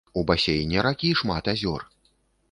У 0.19 0.21
басейне 0.29 0.85
ракі 0.87 1.11
шмат 1.19 1.49
азёр. 1.53 1.85